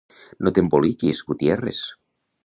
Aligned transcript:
No 0.45 0.51
t'emboliquis, 0.57 1.21
Gutiérrez! 1.27 1.83